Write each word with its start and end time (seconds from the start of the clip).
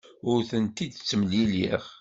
Ur 0.29 0.39
tent-id-ttemlileɣ. 0.49 1.83